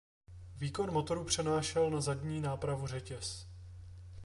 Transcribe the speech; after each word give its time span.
Výkon 0.57 0.91
motoru 0.93 1.23
přenášel 1.23 1.89
na 1.89 2.01
zadní 2.01 2.41
nápravu 2.41 2.87
řetěz. 2.87 3.47